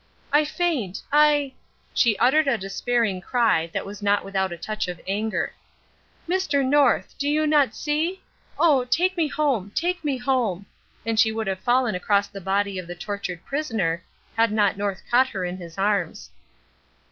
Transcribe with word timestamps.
"I 0.33 0.45
faint. 0.45 1.03
I" 1.11 1.53
she 1.93 2.17
uttered 2.17 2.47
a 2.47 2.57
despairing 2.57 3.21
cry 3.21 3.67
that 3.67 3.85
was 3.85 4.01
not 4.01 4.25
without 4.25 4.51
a 4.51 4.57
touch 4.57 4.87
of 4.87 4.99
anger. 5.07 5.53
"Mr. 6.27 6.65
North! 6.65 7.15
do 7.19 7.29
you 7.29 7.45
not 7.45 7.75
see? 7.75 8.19
Oh! 8.57 8.83
Take 8.85 9.15
me 9.15 9.27
home 9.27 9.71
take 9.75 10.03
me 10.03 10.17
home!" 10.17 10.65
and 11.05 11.19
she 11.19 11.31
would 11.31 11.45
have 11.45 11.59
fallen 11.59 11.93
across 11.93 12.25
the 12.27 12.41
body 12.41 12.79
of 12.79 12.87
the 12.87 12.95
tortured 12.95 13.45
prisoner 13.45 14.01
had 14.35 14.51
not 14.51 14.75
North 14.75 15.03
caught 15.11 15.27
her 15.27 15.45
in 15.45 15.57
his 15.57 15.77
arms. 15.77 16.31